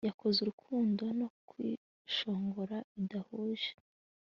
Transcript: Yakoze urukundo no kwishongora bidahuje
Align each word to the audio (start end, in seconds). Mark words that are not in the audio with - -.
Yakoze 0.07 0.37
urukundo 0.41 1.03
no 1.19 1.27
kwishongora 1.49 2.77
bidahuje 2.93 3.71